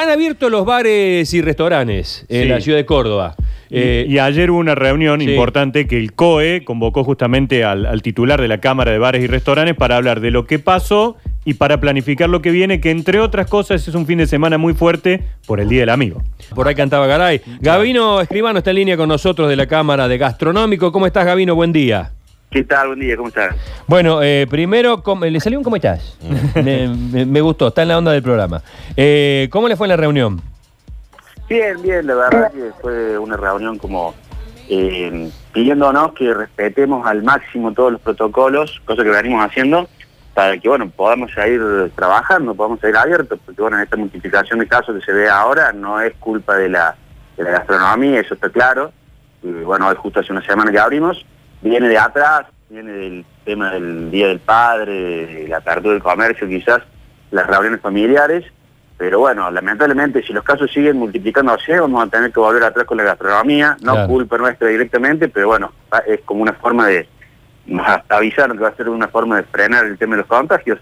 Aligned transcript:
Han 0.00 0.10
abierto 0.10 0.48
los 0.48 0.64
bares 0.64 1.34
y 1.34 1.40
restaurantes 1.42 2.24
en 2.28 2.42
Sí. 2.44 2.48
la 2.48 2.60
ciudad 2.60 2.78
de 2.78 2.86
Córdoba. 2.86 3.34
Eh, 3.70 4.06
y 4.08 4.18
ayer 4.18 4.50
hubo 4.50 4.60
una 4.60 4.74
reunión 4.76 5.20
sí. 5.20 5.28
importante 5.28 5.86
que 5.88 5.98
el 5.98 6.12
COE 6.12 6.62
convocó 6.64 7.02
justamente 7.02 7.64
al, 7.64 7.84
al 7.84 8.00
titular 8.00 8.40
de 8.40 8.46
la 8.48 8.58
Cámara 8.60 8.92
de 8.92 8.98
Bares 8.98 9.22
y 9.24 9.26
Restaurantes 9.26 9.74
para 9.74 9.96
hablar 9.96 10.20
de 10.20 10.30
lo 10.30 10.46
que 10.46 10.58
pasó 10.60 11.16
y 11.44 11.54
para 11.54 11.80
planificar 11.80 12.28
lo 12.28 12.40
que 12.40 12.50
viene, 12.52 12.80
que 12.80 12.90
entre 12.90 13.18
otras 13.18 13.48
cosas 13.48 13.86
es 13.88 13.94
un 13.94 14.06
fin 14.06 14.18
de 14.18 14.26
semana 14.28 14.56
muy 14.56 14.72
fuerte 14.72 15.24
por 15.46 15.58
el 15.60 15.68
Día 15.68 15.80
del 15.80 15.90
Amigo. 15.90 16.22
por 16.54 16.68
ahí 16.68 16.74
cantaba 16.76 17.06
Garay. 17.08 17.40
Gabino 17.60 18.20
Escribano 18.20 18.58
está 18.58 18.70
en 18.70 18.76
línea 18.76 18.96
con 18.96 19.08
nosotros 19.08 19.48
de 19.48 19.56
la 19.56 19.66
Cámara 19.66 20.06
de 20.06 20.16
Gastronómico. 20.16 20.92
¿Cómo 20.92 21.06
estás, 21.06 21.26
Gabino? 21.26 21.54
Buen 21.56 21.72
día. 21.72 22.12
¿Qué 22.50 22.64
tal? 22.64 22.88
Buen 22.88 23.00
día, 23.00 23.16
¿cómo 23.16 23.28
estás? 23.28 23.54
Bueno, 23.86 24.22
eh, 24.22 24.46
primero, 24.48 25.02
¿cómo- 25.02 25.24
¿le 25.26 25.38
salió 25.38 25.58
un 25.58 25.64
cómo 25.64 25.76
estás? 25.76 26.16
me, 26.54 26.88
me- 26.88 27.26
me 27.26 27.40
gustó, 27.42 27.68
está 27.68 27.82
en 27.82 27.88
la 27.88 27.98
onda 27.98 28.12
del 28.12 28.22
programa. 28.22 28.62
Eh, 28.96 29.48
¿Cómo 29.52 29.68
le 29.68 29.76
fue 29.76 29.86
en 29.86 29.90
la 29.90 29.96
reunión? 29.96 30.40
Bien, 31.48 31.80
bien, 31.82 32.06
la 32.06 32.14
verdad 32.14 32.50
que 32.52 32.70
fue 32.80 33.18
una 33.18 33.36
reunión 33.36 33.76
como 33.78 34.14
eh, 34.70 35.30
pidiéndonos 35.52 36.12
que 36.14 36.32
respetemos 36.32 37.06
al 37.06 37.22
máximo 37.22 37.72
todos 37.72 37.92
los 37.92 38.00
protocolos, 38.00 38.80
cosa 38.86 39.02
que 39.02 39.10
venimos 39.10 39.44
haciendo, 39.44 39.86
para 40.34 40.56
que, 40.58 40.68
bueno, 40.68 40.88
podamos 40.88 41.30
seguir 41.34 41.60
trabajando, 41.96 42.54
podamos 42.54 42.80
seguir 42.80 42.96
abiertos, 42.96 43.38
porque, 43.44 43.60
bueno, 43.60 43.78
esta 43.80 43.96
multiplicación 43.96 44.58
de 44.58 44.66
casos 44.66 44.98
que 44.98 45.04
se 45.04 45.12
ve 45.12 45.28
ahora 45.28 45.72
no 45.74 46.00
es 46.00 46.14
culpa 46.18 46.56
de 46.56 46.68
la, 46.70 46.96
de 47.36 47.44
la 47.44 47.50
gastronomía, 47.50 48.20
eso 48.20 48.34
está 48.34 48.48
claro. 48.48 48.90
Y, 49.42 49.48
bueno, 49.50 49.88
hoy 49.88 49.96
justo 49.98 50.20
hace 50.20 50.32
una 50.32 50.44
semana 50.44 50.70
que 50.70 50.78
abrimos, 50.78 51.24
viene 51.60 51.88
de 51.88 51.98
atrás, 51.98 52.46
viene 52.68 52.92
del 52.92 53.24
tema 53.44 53.72
del 53.72 54.10
Día 54.10 54.28
del 54.28 54.40
Padre, 54.40 55.48
la 55.48 55.58
apertura 55.58 55.94
del 55.94 56.02
comercio, 56.02 56.48
quizás, 56.48 56.82
las 57.30 57.46
reuniones 57.46 57.80
familiares, 57.80 58.44
pero 58.96 59.20
bueno, 59.20 59.50
lamentablemente, 59.50 60.22
si 60.22 60.32
los 60.32 60.42
casos 60.42 60.72
siguen 60.72 60.96
multiplicándose, 60.96 61.78
vamos 61.78 62.04
a 62.04 62.10
tener 62.10 62.32
que 62.32 62.40
volver 62.40 62.64
atrás 62.64 62.84
con 62.84 62.96
la 62.96 63.04
gastronomía, 63.04 63.76
no 63.80 63.92
Claro. 63.92 64.08
culpa 64.08 64.38
nuestra 64.38 64.68
directamente, 64.68 65.28
pero 65.28 65.46
bueno, 65.46 65.72
es 66.06 66.20
como 66.24 66.42
una 66.42 66.54
forma 66.54 66.86
de 66.88 67.08
nos 67.66 67.86
avisaron 68.08 68.56
que 68.56 68.62
va 68.62 68.70
a 68.70 68.76
ser 68.76 68.88
una 68.88 69.08
forma 69.08 69.36
de 69.36 69.42
frenar 69.42 69.84
el 69.84 69.98
tema 69.98 70.16
de 70.16 70.22
los 70.22 70.26
contagios, 70.26 70.80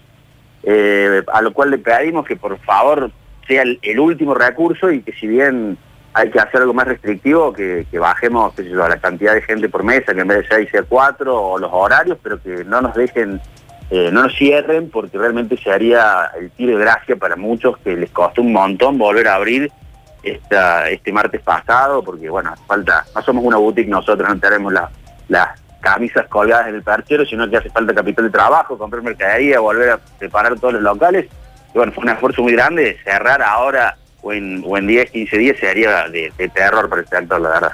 eh, 0.63 1.21
a 1.31 1.41
lo 1.41 1.51
cual 1.51 1.69
le 1.69 1.77
pedimos 1.79 2.25
que 2.25 2.37
por 2.37 2.57
favor 2.59 3.11
sea 3.45 3.61
el, 3.63 3.77
el 3.81 3.99
último 3.99 4.33
recurso 4.33 4.89
y 4.89 5.01
que 5.01 5.11
si 5.11 5.27
bien 5.27 5.77
hay 6.17 6.31
que 6.31 6.39
hacer 6.39 6.61
algo 6.61 6.73
más 6.73 6.87
restrictivo, 6.87 7.53
que, 7.53 7.85
bajemos 7.99 8.51
qué 8.55 8.67
yo, 8.67 8.87
la 8.87 8.97
cantidad 8.97 9.35
de 9.35 9.41
gente 9.43 9.69
por 9.69 9.83
mesa, 9.83 10.15
que 10.15 10.21
en 10.21 10.27
vez 10.27 10.39
de 10.49 10.55
6 10.55 10.69
sea 10.71 10.81
4 10.81 11.41
o 11.41 11.59
los 11.59 11.69
horarios, 11.71 12.17
pero 12.23 12.41
que 12.41 12.63
no 12.65 12.81
nos 12.81 12.95
dejen, 12.95 13.39
eh, 13.91 14.09
no 14.11 14.23
nos 14.23 14.35
cierren, 14.35 14.89
porque 14.89 15.15
realmente 15.19 15.57
se 15.57 15.71
haría 15.71 16.31
el 16.39 16.49
tiro 16.49 16.75
de 16.75 16.83
gracia 16.83 17.15
para 17.17 17.35
muchos 17.35 17.77
que 17.77 17.95
les 17.95 18.09
costó 18.09 18.41
un 18.41 18.51
montón 18.51 18.97
volver 18.97 19.27
a 19.27 19.35
abrir 19.35 19.71
esta, 20.23 20.89
este 20.89 21.11
martes 21.13 21.39
pasado, 21.41 22.03
porque 22.03 22.29
bueno, 22.29 22.51
falta, 22.65 23.05
no 23.13 23.21
somos 23.21 23.43
una 23.45 23.57
boutique 23.57 23.87
nosotros, 23.87 24.27
no 24.27 24.39
tenemos 24.39 24.73
la- 24.73 24.89
las 25.29 25.49
camisas 25.81 26.25
colgadas 26.27 26.67
en 26.69 26.75
el 26.75 26.81
perchero, 26.81 27.27
sino 27.27 27.47
que 27.47 27.57
hace 27.57 27.69
falta 27.69 27.93
capital 27.93 28.25
de 28.25 28.31
trabajo, 28.31 28.75
comprar 28.75 29.03
mercadería, 29.03 29.59
volver 29.59 29.91
a 29.91 29.99
preparar 30.17 30.59
todos 30.59 30.73
los 30.73 30.81
locales. 30.81 31.27
Y 31.75 31.77
bueno, 31.77 31.91
fue 31.91 32.03
un 32.05 32.09
esfuerzo 32.09 32.41
muy 32.41 32.53
grande, 32.53 32.97
cerrar 33.03 33.43
ahora 33.43 33.95
o 34.27 34.33
en, 34.33 34.63
o 34.65 34.77
en 34.77 34.87
10, 34.87 35.11
15 35.11 35.37
días 35.37 35.57
sería 35.59 36.09
de, 36.09 36.31
de 36.37 36.49
terror 36.49 36.89
para 36.89 37.01
el 37.01 37.07
sector, 37.07 37.39
la 37.39 37.49
verdad. 37.49 37.71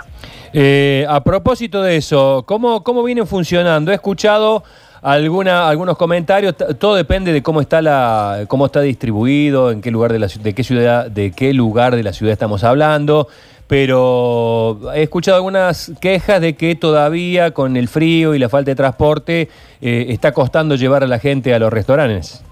Eh, 0.54 1.06
a 1.10 1.24
propósito 1.24 1.82
de 1.82 1.98
eso, 1.98 2.44
¿cómo, 2.46 2.84
¿cómo 2.84 3.04
funcionando? 3.26 3.92
He 3.92 3.96
escuchado 3.96 4.64
alguna, 5.02 5.68
algunos 5.68 5.98
comentarios, 5.98 6.56
todo 6.80 6.96
depende 6.96 7.34
de 7.34 7.42
cómo 7.42 7.60
está 7.60 7.82
la, 7.82 8.46
cómo 8.48 8.68
está 8.68 8.82
distribuido, 8.82 9.72
en 9.72 9.82
qué 9.82 9.90
lugar 9.90 10.14
de 10.14 10.20
la 10.20 10.28
de 10.28 10.54
qué 10.54 10.64
ciudad, 10.64 11.10
de 11.10 11.32
qué 11.32 11.54
lugar 11.54 11.96
de 11.96 12.04
la 12.04 12.14
ciudad 12.14 12.34
estamos 12.34 12.64
hablando, 12.64 13.28
pero 13.66 14.80
he 14.94 15.02
escuchado 15.02 15.38
algunas 15.38 15.92
quejas 16.00 16.40
de 16.40 16.56
que 16.56 16.76
todavía 16.76 17.52
con 17.52 17.76
el 17.76 17.88
frío 17.88 18.36
y 18.36 18.40
la 18.40 18.48
falta 18.48 18.70
de 18.70 18.76
transporte 18.76 19.50
eh, 19.82 20.06
está 20.10 20.34
costando 20.34 20.76
llevar 20.76 21.04
a 21.04 21.08
la 21.08 21.18
gente 21.18 21.56
a 21.56 21.58
los 21.58 21.74
restaurantes. 21.74 22.44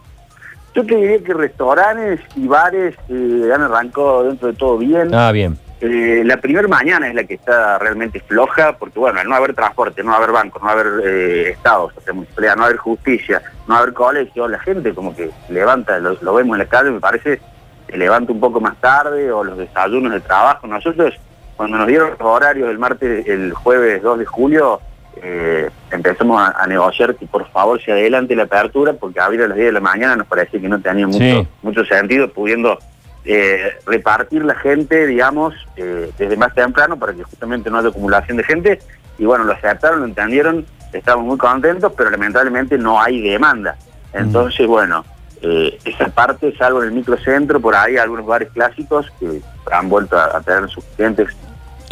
Yo 0.74 0.86
te 0.86 0.96
diría 0.96 1.24
que 1.24 1.34
restaurantes 1.34 2.22
y 2.36 2.48
bares 2.48 2.96
eh, 3.10 3.52
han 3.54 3.62
arrancado 3.62 4.24
dentro 4.24 4.48
de 4.48 4.54
todo 4.54 4.78
bien. 4.78 5.14
Ah, 5.14 5.32
bien. 5.32 5.58
Eh, 5.82 6.22
la 6.24 6.38
primera 6.38 6.68
mañana 6.68 7.08
es 7.08 7.16
la 7.16 7.24
que 7.24 7.34
está 7.34 7.80
realmente 7.80 8.20
floja, 8.20 8.78
porque 8.78 9.00
bueno, 9.00 9.20
al 9.20 9.28
no 9.28 9.36
haber 9.36 9.56
transporte, 9.56 10.04
no 10.04 10.14
haber 10.14 10.32
bancos, 10.32 10.62
no 10.62 10.70
haber 10.70 10.88
eh, 11.04 11.50
estados, 11.50 11.92
o 11.98 12.02
sea, 12.02 12.14
municipalidad, 12.14 12.56
no 12.56 12.66
haber 12.66 12.78
justicia, 12.78 13.42
no 13.68 13.76
haber 13.76 13.94
colegio, 13.94 14.48
la 14.48 14.60
gente 14.60 14.94
como 14.94 15.16
que 15.16 15.32
levanta, 15.50 15.98
lo, 15.98 16.16
lo 16.22 16.36
vemos 16.36 16.54
en 16.54 16.60
la 16.60 16.70
calle, 16.70 16.92
me 16.92 17.00
parece, 17.00 17.42
se 17.88 17.98
levanta 17.98 18.32
un 18.32 18.40
poco 18.40 18.62
más 18.62 18.80
tarde, 18.80 19.32
o 19.32 19.44
los 19.44 19.58
desayunos 19.58 20.14
de 20.14 20.20
trabajo. 20.20 20.68
Nosotros, 20.68 21.16
cuando 21.58 21.78
nos 21.78 21.88
dieron 21.88 22.12
los 22.12 22.22
horarios 22.22 22.70
el 22.70 22.78
martes, 22.78 23.28
el 23.28 23.52
jueves 23.54 24.04
2 24.04 24.20
de 24.20 24.26
julio, 24.26 24.80
eh, 25.18 25.70
empezamos 25.92 26.40
a, 26.42 26.62
a 26.62 26.68
negociar 26.68 27.16
que 27.16 27.26
por 27.26 27.50
favor 27.52 27.82
se 27.82 27.92
adelante 27.92 28.36
la 28.36 28.44
apertura, 28.44 28.94
porque 28.94 29.20
abrir 29.20 29.42
a 29.44 29.48
las 29.48 29.56
10 29.58 29.68
de 29.68 29.74
la 29.74 29.80
mañana 29.80 30.16
nos 30.16 30.28
parecía 30.28 30.60
que 30.62 30.70
no 30.70 30.80
tenía 30.82 31.08
mucho, 31.08 31.20
Sí. 31.20 31.48
mucho 31.62 31.86
sentido, 31.86 32.30
pudiendo 32.30 32.80
eh, 33.26 33.74
repartir 33.86 34.44
la 34.44 34.56
gente, 34.56 35.06
digamos, 35.06 35.54
eh, 35.76 36.12
desde 36.18 36.36
más 36.38 36.54
temprano 36.56 36.98
para 36.98 37.14
que 37.14 37.24
justamente 37.24 37.70
no 37.70 37.78
haya 37.78 37.90
acumulación 37.90 38.38
de 38.38 38.44
gente. 38.44 38.80
Y 39.20 39.26
bueno, 39.26 39.44
lo 39.44 39.54
aceptaron, 39.54 40.00
lo 40.00 40.06
entendieron, 40.06 40.66
estamos 40.92 41.24
muy 41.26 41.38
contentos, 41.38 41.94
pero 41.96 42.10
lamentablemente 42.10 42.78
no 42.80 43.00
hay 43.00 43.22
demanda. 43.22 43.76
Entonces, 44.14 44.66
bueno, 44.66 45.06
esa 45.86 46.08
parte, 46.08 46.56
salvo 46.58 46.82
en 46.82 46.90
el 46.90 46.94
microcentro, 46.96 47.60
por 47.60 47.76
ahí 47.76 47.98
algunos 47.98 48.26
bares 48.26 48.50
clásicos 48.52 49.12
que 49.20 49.42
han 49.72 49.90
vuelto 49.90 50.18
a, 50.18 50.38
a 50.38 50.42
tener 50.42 50.68
sus 50.70 50.84
clientes. 50.96 51.30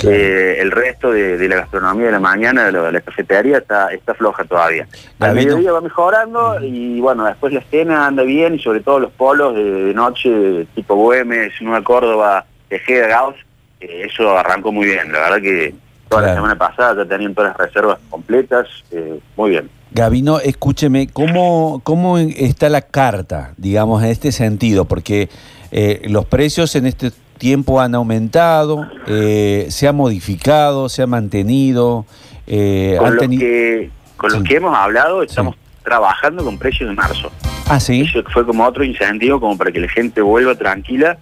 Eh, 0.04 0.58
el 0.60 0.72
resto 0.72 1.12
de, 1.12 1.38
de 1.38 1.48
la 1.50 1.58
gastronomía 1.58 2.08
de 2.08 2.12
la 2.14 2.20
mañana, 2.20 2.66
de 2.66 2.72
la, 2.72 2.92
la 2.92 3.02
cafetería, 3.02 3.58
está, 3.58 3.92
está 3.94 4.14
floja 4.14 4.44
todavía. 4.46 4.88
Al 5.20 5.36
mediodía 5.36 5.72
va 5.72 5.82
mejorando 5.82 6.64
y 6.64 7.00
bueno, 7.00 7.26
después 7.26 7.54
la 7.54 7.60
escena 7.60 8.08
anda 8.08 8.24
bien 8.24 8.56
y 8.56 8.60
sobre 8.60 8.80
todo 8.80 9.00
los 9.00 9.12
polos 9.12 9.56
de, 9.56 9.64
de 9.64 9.94
noche, 9.94 10.68
tipo 10.76 10.96
Güemes, 10.96 11.54
Nueva 11.62 11.84
Córdoba, 11.84 12.46
Tejeda, 12.68 13.08
Gauss, 13.08 13.36
eh, 13.82 14.08
eso 14.10 14.38
arrancó 14.38 14.72
muy 14.72 14.86
bien. 14.86 15.12
La 15.12 15.20
verdad 15.20 15.42
que 15.42 15.74
toda 16.08 16.22
la 16.24 16.34
semana 16.36 16.58
pasada 16.58 17.04
ya 17.04 17.10
tenían 17.10 17.34
todas 17.36 17.58
las 17.58 17.68
reservas 17.68 18.00
completas, 18.10 18.68
eh, 18.92 19.20
muy 19.36 19.52
bien. 19.52 19.70
Gabino, 19.92 20.40
escúcheme, 20.40 21.08
¿cómo, 21.08 21.82
¿cómo 21.84 22.20
está 22.20 22.70
la 22.70 22.82
carta, 22.82 23.54
digamos, 23.58 24.04
en 24.04 24.10
este 24.10 24.32
sentido? 24.32 24.86
Porque 24.86 25.30
eh, 25.72 26.02
los 26.06 26.26
precios 26.26 26.76
en 26.76 26.86
este 26.86 27.12
tiempo 27.40 27.82
han 27.82 27.96
aumentado, 27.96 28.88
eh, 29.08 29.66
se 29.70 29.88
ha 29.88 29.94
modificado, 29.94 30.88
se 30.90 31.02
ha 31.02 31.08
mantenido. 31.08 32.06
eh, 32.46 32.96
Con, 33.00 33.08
han 33.08 33.16
los 33.16 33.28
que, 33.30 33.90
con 34.18 34.30
los 34.32 34.42
Sí. 34.42 34.48
que 34.48 34.56
hemos 34.58 34.78
hablado 34.78 35.24
estamos 35.24 35.56
trabajando 35.84 36.44
con 36.44 36.58
precios 36.60 36.90
de 36.90 36.96
marzo. 36.96 37.32
Ah, 37.68 37.80
sí. 37.80 38.02
Eso 38.02 38.24
fue 38.32 38.46
como 38.46 38.66
otro 38.66 38.84
incentivo 38.84 39.40
como 39.40 39.58
para 39.58 39.72
que 39.72 39.80
la 39.80 39.88
gente 39.90 40.22
vuelva 40.22 40.54
tranquila. 40.56 41.18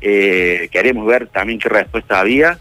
Eh, 0.00 0.68
queremos 0.72 1.06
ver 1.06 1.28
también 1.28 1.58
qué 1.58 1.68
respuesta 1.68 2.18
había. 2.20 2.58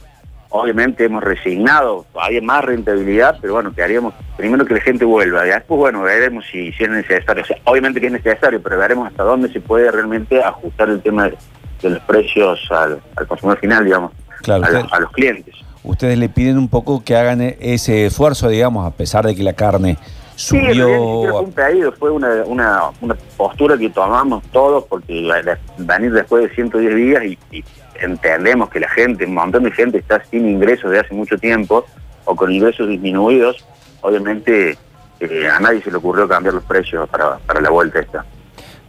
Obviamente 0.49 1.05
hemos 1.05 1.23
resignado 1.23 2.05
todavía 2.11 2.41
más 2.41 2.65
rentabilidad, 2.65 3.37
pero 3.41 3.53
bueno, 3.53 3.73
queríamos 3.73 4.13
primero 4.35 4.65
que 4.65 4.73
la 4.73 4.81
gente 4.81 5.05
vuelva. 5.05 5.45
Y 5.47 5.49
después, 5.49 5.77
bueno, 5.79 6.01
veremos 6.01 6.43
si, 6.51 6.71
si 6.73 6.83
es 6.83 6.89
necesario. 6.89 7.43
O 7.43 7.45
sea, 7.45 7.57
obviamente 7.63 8.01
que 8.01 8.07
es 8.07 8.11
necesario, 8.11 8.61
pero 8.61 8.77
veremos 8.77 9.07
hasta 9.07 9.23
dónde 9.23 9.47
se 9.51 9.61
puede 9.61 9.89
realmente 9.91 10.43
ajustar 10.43 10.89
el 10.89 11.01
tema 11.01 11.29
de, 11.29 11.37
de 11.81 11.89
los 11.89 11.99
precios 12.03 12.59
al, 12.71 12.99
al 13.15 13.27
consumidor 13.27 13.59
final, 13.59 13.85
digamos, 13.85 14.11
Claro, 14.41 14.63
a, 14.63 14.67
usted- 14.67 14.81
los, 14.83 14.93
a 14.93 14.99
los 14.99 15.11
clientes. 15.11 15.55
ustedes 15.83 16.17
le 16.17 16.29
piden 16.29 16.57
un 16.57 16.67
poco 16.69 17.03
que 17.03 17.15
hagan 17.15 17.41
e- 17.41 17.57
ese 17.59 18.05
esfuerzo, 18.07 18.49
digamos, 18.49 18.85
a 18.87 18.91
pesar 18.95 19.25
de 19.25 19.35
que 19.35 19.43
la 19.43 19.53
carne 19.53 19.97
Sí, 20.35 20.57
subió. 20.59 20.87
fue 21.29 21.41
un 21.41 21.51
pedido, 21.51 21.91
fue 21.91 22.09
una, 22.09 22.29
una, 22.45 22.81
una 23.01 23.15
postura 23.37 23.77
que 23.77 23.89
tomamos 23.91 24.43
todos 24.51 24.85
porque 24.85 25.29
venir 25.77 26.13
después 26.13 26.49
de 26.49 26.55
110 26.55 26.95
días 26.95 27.23
y, 27.25 27.37
y 27.51 27.63
entendemos 28.01 28.69
que 28.69 28.79
la 28.79 28.89
gente, 28.89 29.25
un 29.25 29.35
montón 29.35 29.63
de 29.63 29.71
gente 29.71 29.99
está 29.99 30.23
sin 30.31 30.47
ingresos 30.47 30.89
de 30.89 30.99
hace 30.99 31.13
mucho 31.13 31.37
tiempo 31.37 31.85
o 32.25 32.35
con 32.35 32.51
ingresos 32.51 32.87
disminuidos, 32.87 33.63
obviamente 34.01 34.77
eh, 35.19 35.47
a 35.47 35.59
nadie 35.59 35.81
se 35.83 35.91
le 35.91 35.97
ocurrió 35.97 36.27
cambiar 36.27 36.55
los 36.55 36.63
precios 36.63 37.07
para, 37.09 37.37
para 37.39 37.61
la 37.61 37.69
vuelta 37.69 37.99
esta. 37.99 38.25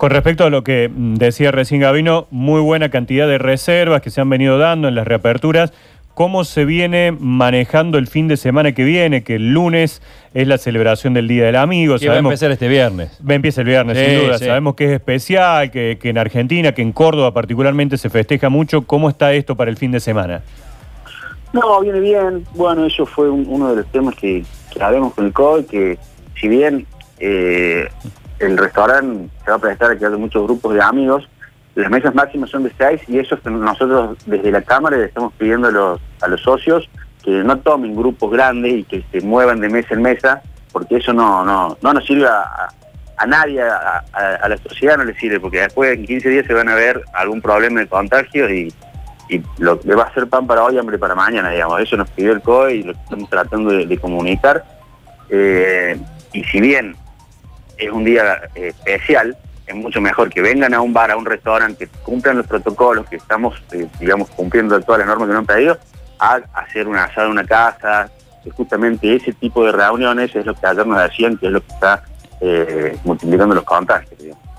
Con 0.02 0.10
respecto 0.10 0.42
a 0.44 0.50
lo 0.50 0.64
que 0.64 0.88
mm, 0.92 1.14
decía 1.14 1.52
recién 1.52 1.80
Gabino, 1.80 2.26
muy 2.32 2.60
buena 2.60 2.88
cantidad 2.88 3.28
de 3.28 3.38
reservas 3.38 4.02
que 4.02 4.10
se 4.10 4.20
han 4.20 4.28
venido 4.28 4.58
dando 4.58 4.88
en 4.88 4.96
las 4.96 5.06
reaperturas. 5.06 5.72
¿Cómo 6.14 6.42
se 6.42 6.64
viene 6.64 7.14
manejando 7.16 7.98
el 7.98 8.08
fin 8.08 8.26
de 8.26 8.36
semana 8.36 8.72
que 8.72 8.82
viene? 8.82 9.22
Que 9.22 9.36
el 9.36 9.54
lunes 9.54 10.02
es 10.34 10.48
la 10.48 10.58
celebración 10.58 11.14
del 11.14 11.28
Día 11.28 11.44
del 11.44 11.54
Amigo. 11.54 11.98
Que 12.00 12.08
va 12.08 12.16
a 12.16 12.18
empezar 12.18 12.50
este 12.50 12.66
viernes. 12.66 13.16
Va- 13.24 13.34
Empieza 13.34 13.60
el 13.60 13.68
viernes, 13.68 13.96
Sí, 13.96 14.04
sin 14.04 14.24
duda. 14.26 14.38
sí. 14.38 14.46
Sabemos 14.46 14.74
que 14.74 14.86
es 14.86 14.90
especial, 14.90 15.70
que, 15.70 15.96
que 16.02 16.08
en 16.08 16.18
Argentina, 16.18 16.72
que 16.72 16.82
en 16.82 16.90
Córdoba 16.90 17.32
particularmente 17.32 17.96
se 17.96 18.10
festeja 18.10 18.48
mucho. 18.48 18.82
¿Cómo 18.82 19.08
está 19.08 19.32
esto 19.34 19.54
para 19.56 19.70
el 19.70 19.76
fin 19.76 19.92
de 19.92 20.00
semana? 20.00 20.42
No, 21.52 21.80
viene 21.80 22.00
bien. 22.00 22.44
Bueno, 22.56 22.86
eso 22.86 23.06
fue 23.06 23.30
un- 23.30 23.46
uno 23.48 23.70
de 23.70 23.76
los 23.76 23.86
temas 23.92 24.16
que, 24.16 24.42
que 24.74 24.82
hablamos 24.82 25.14
con 25.14 25.26
el 25.26 25.32
COI, 25.32 25.62
que 25.62 25.96
si 26.40 26.48
bien 26.48 26.86
eh, 27.20 27.86
el 28.46 28.58
restaurante 28.58 29.30
se 29.44 29.50
va 29.50 29.56
a 29.56 29.60
prestar 29.60 29.90
a 29.90 29.94
haya 29.94 30.10
muchos 30.10 30.44
grupos 30.44 30.74
de 30.74 30.82
amigos, 30.82 31.28
las 31.74 31.90
mesas 31.90 32.14
máximas 32.14 32.50
son 32.50 32.64
de 32.64 32.72
seis 32.76 33.00
y 33.08 33.18
eso 33.18 33.38
nosotros 33.44 34.18
desde 34.26 34.50
la 34.50 34.62
Cámara 34.62 34.96
le 34.96 35.06
estamos 35.06 35.32
pidiendo 35.34 35.68
a 35.68 35.70
los, 35.70 36.00
a 36.20 36.28
los 36.28 36.42
socios 36.42 36.88
que 37.22 37.30
no 37.30 37.58
tomen 37.58 37.96
grupos 37.96 38.30
grandes 38.30 38.72
y 38.72 38.84
que 38.84 39.04
se 39.10 39.20
muevan 39.20 39.60
de 39.60 39.68
mesa 39.68 39.94
en 39.94 40.02
mesa, 40.02 40.42
porque 40.72 40.96
eso 40.96 41.12
no, 41.12 41.44
no, 41.44 41.78
no 41.80 41.92
nos 41.92 42.04
sirve 42.04 42.26
a, 42.26 43.26
nadie, 43.26 43.62
a, 43.62 44.48
la 44.48 44.56
sociedad 44.56 44.96
no 44.96 45.04
le 45.04 45.14
sirve, 45.14 45.38
porque 45.38 45.60
después 45.60 45.96
en 45.96 46.04
15 46.04 46.28
días 46.28 46.46
se 46.46 46.52
van 46.52 46.68
a 46.68 46.74
ver 46.74 47.00
algún 47.14 47.40
problema 47.40 47.80
de 47.80 47.86
contagio 47.86 48.52
y, 48.52 48.74
y 49.28 49.40
lo 49.58 49.78
que 49.78 49.94
va 49.94 50.04
a 50.04 50.14
ser 50.14 50.26
pan 50.26 50.46
para 50.46 50.64
hoy, 50.64 50.76
hambre 50.76 50.98
para 50.98 51.14
mañana, 51.14 51.50
digamos. 51.50 51.80
Eso 51.80 51.96
nos 51.96 52.10
pidió 52.10 52.32
el 52.32 52.42
COE 52.42 52.74
y 52.76 52.82
lo 52.82 52.92
estamos 52.92 53.30
tratando 53.30 53.70
de, 53.70 53.98
comunicar. 53.98 54.64
Eh, 55.30 55.96
y 56.32 56.42
si 56.44 56.60
bien 56.60 56.96
es 57.84 57.92
un 57.92 58.04
día 58.04 58.42
eh, 58.54 58.68
especial, 58.68 59.36
es 59.66 59.74
mucho 59.74 60.00
mejor 60.00 60.30
que 60.30 60.40
vengan 60.40 60.74
a 60.74 60.80
un 60.80 60.92
bar, 60.92 61.10
a 61.10 61.16
un 61.16 61.24
restaurante, 61.24 61.86
que 61.86 61.98
cumplan 62.02 62.36
los 62.38 62.46
protocolos, 62.46 63.08
que 63.08 63.16
estamos, 63.16 63.62
eh, 63.72 63.86
digamos, 64.00 64.30
cumpliendo 64.30 64.80
todas 64.80 65.00
las 65.00 65.08
normas 65.08 65.28
que 65.28 65.32
nos 65.34 65.40
han 65.40 65.46
pedido, 65.46 65.78
a 66.18 66.40
hacer 66.54 66.86
una 66.86 67.04
asado 67.04 67.26
en 67.26 67.32
una 67.32 67.44
casa, 67.44 68.10
que 68.42 68.50
justamente 68.50 69.14
ese 69.14 69.32
tipo 69.32 69.64
de 69.64 69.72
reuniones 69.72 70.34
es 70.34 70.44
lo 70.44 70.54
que 70.54 70.66
ayer 70.66 70.86
nos 70.86 71.02
decían 71.02 71.36
que 71.36 71.46
es 71.46 71.52
lo 71.52 71.60
que 71.60 71.72
está 71.72 72.02
eh, 72.40 72.96
multiplicando 73.04 73.54
los 73.54 73.64
contagios. 73.64 74.12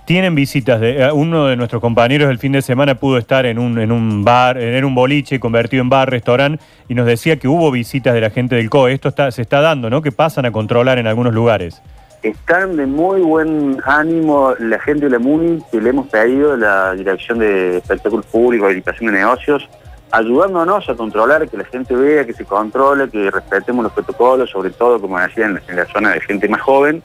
Tienen 0.05 0.35
visitas 0.35 0.81
de 0.81 1.09
uno 1.13 1.47
de 1.47 1.55
nuestros 1.55 1.81
compañeros 1.81 2.29
el 2.29 2.37
fin 2.37 2.51
de 2.51 2.61
semana 2.61 2.95
pudo 2.95 3.17
estar 3.17 3.45
en 3.45 3.57
un, 3.57 3.79
en 3.79 3.89
un 3.89 4.25
bar, 4.25 4.57
en 4.57 4.83
un 4.83 4.93
boliche 4.93 5.39
convertido 5.39 5.81
en 5.81 5.89
bar, 5.89 6.09
restaurante 6.09 6.61
y 6.89 6.93
nos 6.93 7.05
decía 7.05 7.37
que 7.37 7.47
hubo 7.47 7.71
visitas 7.71 8.13
de 8.13 8.19
la 8.19 8.29
gente 8.29 8.55
del 8.55 8.69
COE. 8.69 8.91
Esto 8.91 9.13
se 9.31 9.41
está 9.41 9.61
dando, 9.61 9.89
¿no? 9.89 10.01
Que 10.01 10.11
pasan 10.11 10.45
a 10.45 10.51
controlar 10.51 10.97
en 10.99 11.07
algunos 11.07 11.33
lugares. 11.33 11.81
Están 12.23 12.77
de 12.77 12.85
muy 12.85 13.19
buen 13.19 13.81
ánimo 13.85 14.55
la 14.57 14.79
gente 14.79 15.05
de 15.05 15.11
la 15.11 15.19
MUNI 15.19 15.61
que 15.69 15.81
le 15.81 15.89
hemos 15.89 16.07
pedido 16.07 16.55
la 16.55 16.93
Dirección 16.93 17.39
de 17.39 17.79
Espectáculos 17.79 18.25
Públicos, 18.27 18.67
Habilitación 18.67 19.11
de 19.11 19.19
Negocios, 19.19 19.67
ayudándonos 20.09 20.87
a 20.87 20.95
controlar, 20.95 21.49
que 21.49 21.57
la 21.57 21.65
gente 21.65 21.93
vea, 21.93 22.25
que 22.25 22.31
se 22.31 22.45
controle, 22.45 23.09
que 23.09 23.29
respetemos 23.29 23.83
los 23.83 23.91
protocolos, 23.91 24.49
sobre 24.49 24.69
todo, 24.69 25.01
como 25.01 25.19
decía, 25.19 25.47
en, 25.47 25.59
la 25.75 25.85
zona 25.87 26.11
de 26.11 26.21
gente 26.21 26.47
más 26.47 26.61
joven. 26.61 27.03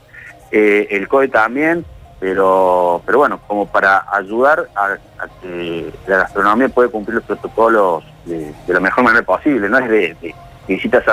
Eh, 0.53 0.87
el 0.93 1.09
COE 1.09 1.27
también, 1.27 1.85
pero, 2.21 3.03
pero 3.05 3.19
bueno, 3.19 3.41
como 3.49 3.67
para 3.67 4.05
ayudar 4.13 4.69
a, 4.77 4.97
que 5.43 5.93
la 6.07 6.19
gastronomía 6.19 6.69
pueda 6.69 6.91
cumplir 6.91 7.17
los 7.17 7.25
protocolos 7.25 8.05
de, 8.25 8.55
la 8.69 8.79
mejor 8.79 9.03
manera 9.03 9.27
posible, 9.27 9.69
no 9.69 9.79
es 9.79 9.89
de, 9.89 10.35
visitas 10.69 11.05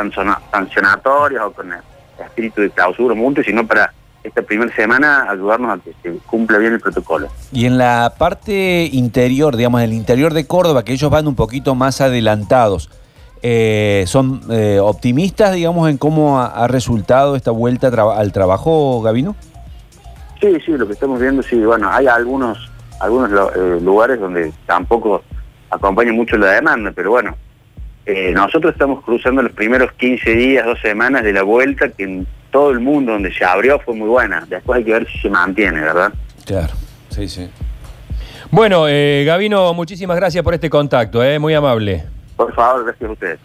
sancionatorias 0.52 1.44
o 1.44 1.52
con 1.52 1.74
espíritu 2.24 2.62
de 2.62 2.70
clausura, 2.70 3.14
mucho, 3.16 3.44
sino 3.44 3.66
para 3.68 3.94
esta 4.24 4.42
primera 4.42 4.74
semana 4.76 5.30
ayudarnos 5.30 5.78
a 5.78 5.84
que 5.84 5.94
se 6.02 6.18
cumpla 6.26 6.58
bien 6.58 6.74
el 6.74 6.80
protocolo. 6.80 7.28
Y 7.52 7.66
en 7.66 7.78
la 7.78 8.14
parte 8.18 8.90
interior, 8.92 9.56
digamos, 9.56 9.82
en 9.82 9.90
el 9.90 9.94
interior 9.94 10.34
de 10.34 10.48
Córdoba, 10.48 10.84
que 10.84 10.94
ellos 10.94 11.12
van 11.12 11.28
un 11.28 11.36
poquito 11.36 11.76
más 11.76 12.02
adelantados, 12.02 12.90
eh, 13.44 14.06
¿son 14.08 14.42
eh, 14.50 14.80
optimistas, 14.82 15.54
digamos, 15.54 15.90
en 15.90 15.98
cómo 15.98 16.42
ha, 16.42 16.68
resultado 16.68 17.36
esta 17.36 17.52
vuelta 17.52 17.88
al 17.88 18.32
trabajo, 18.32 19.02
Gabino? 19.02 19.36
Sí, 20.42 20.58
sí, 20.66 20.72
lo 20.72 20.88
que 20.88 20.94
estamos 20.94 21.20
viendo, 21.20 21.44
sí, 21.44 21.58
bueno, 21.64 21.90
hay 21.92 22.08
algunos, 22.08 22.72
algunos 23.00 23.30
eh, 23.56 23.80
lugares 23.82 24.20
donde 24.20 24.52
tampoco 24.66 25.22
acompaña 25.70 26.12
mucho 26.12 26.38
la 26.38 26.48
demanda, 26.48 26.92
pero 26.96 27.12
bueno, 27.12 27.36
nosotros 28.34 28.74
estamos 28.74 29.04
cruzando 29.04 29.42
los 29.42 29.52
primeros 29.52 29.92
15 29.94 30.36
días, 30.36 30.66
dos 30.66 30.80
semanas 30.82 31.24
de 31.24 31.34
la 31.34 31.44
vuelta, 31.44 31.90
que 31.90 32.04
en 32.04 32.28
todo 32.52 32.72
el 32.72 32.80
mundo 32.80 33.12
donde 33.12 33.34
se 33.34 33.44
abrió 33.44 33.80
fue 33.80 33.96
muy 33.96 34.08
buena. 34.08 34.46
Después 34.48 34.78
hay 34.78 34.84
que 34.86 34.94
ver 34.94 35.08
si 35.12 35.20
se 35.20 35.30
mantiene, 35.30 35.82
¿verdad? 35.82 36.14
Claro, 36.46 36.74
sí, 37.10 37.28
sí. 37.28 37.50
Bueno, 38.52 38.88
eh, 38.88 39.24
Gabino, 39.26 39.74
muchísimas 39.74 40.16
gracias 40.16 40.44
por 40.44 40.54
este 40.54 40.70
contacto, 40.70 41.24
eh, 41.24 41.40
muy 41.40 41.54
amable. 41.54 42.06
Por 42.38 42.54
favor, 42.54 42.86
gracias 42.86 43.10
a 43.10 43.12
ustedes. 43.12 43.40